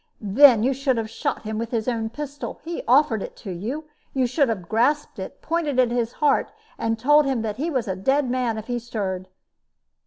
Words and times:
"Then 0.19 0.63
you 0.63 0.73
should 0.73 0.97
have 0.97 1.11
shot 1.11 1.43
him 1.43 1.59
with 1.59 1.69
his 1.69 1.87
own 1.87 2.09
pistol. 2.09 2.59
He 2.65 2.81
offered 2.87 3.21
it 3.21 3.35
to 3.35 3.51
you. 3.51 3.85
You 4.15 4.25
should 4.25 4.49
have 4.49 4.67
grasped 4.67 5.19
it, 5.19 5.43
pointed 5.43 5.77
it 5.77 5.91
at 5.91 5.95
his 5.95 6.13
heart, 6.13 6.51
and 6.79 6.97
told 6.97 7.27
him 7.27 7.43
that 7.43 7.57
he 7.57 7.69
was 7.69 7.87
a 7.87 7.95
dead 7.95 8.27
man 8.27 8.57
if 8.57 8.65
he 8.65 8.79
stirred." 8.79 9.27